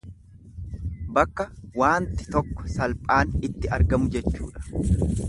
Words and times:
Bakka 1.17 1.45
waanti 1.81 2.27
tokko 2.37 2.67
salphaan 2.77 3.37
itti 3.49 3.73
argamu 3.79 4.09
jechuudha. 4.17 4.65